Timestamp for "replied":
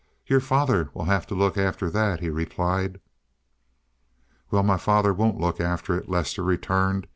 2.31-2.99